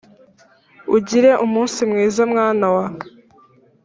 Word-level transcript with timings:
ugire 0.95 1.31
umunsi 1.45 1.79
mwiza 1.89 2.21
mwana 2.31 2.65
wa! 2.75 2.85